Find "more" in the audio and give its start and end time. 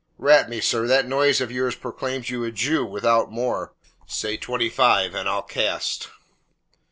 3.31-3.75